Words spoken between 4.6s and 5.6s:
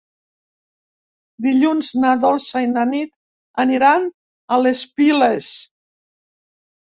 les Piles.